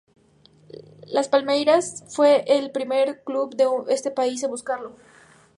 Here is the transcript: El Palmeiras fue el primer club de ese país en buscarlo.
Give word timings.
El 1.13 1.29
Palmeiras 1.29 2.03
fue 2.07 2.43
el 2.47 2.71
primer 2.71 3.23
club 3.23 3.55
de 3.55 3.67
ese 3.93 4.09
país 4.09 4.41
en 4.41 4.49
buscarlo. 4.49 4.93